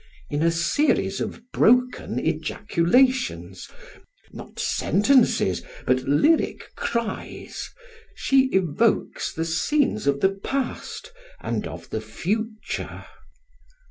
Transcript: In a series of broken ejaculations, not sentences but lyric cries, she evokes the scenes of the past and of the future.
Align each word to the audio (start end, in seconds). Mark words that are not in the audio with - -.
In 0.31 0.41
a 0.41 0.49
series 0.49 1.21
of 1.21 1.43
broken 1.51 2.17
ejaculations, 2.17 3.69
not 4.31 4.57
sentences 4.57 5.61
but 5.85 6.01
lyric 6.07 6.73
cries, 6.75 7.69
she 8.15 8.45
evokes 8.45 9.31
the 9.31 9.45
scenes 9.45 10.07
of 10.07 10.21
the 10.21 10.29
past 10.31 11.11
and 11.39 11.67
of 11.67 11.91
the 11.91 12.01
future. 12.01 13.05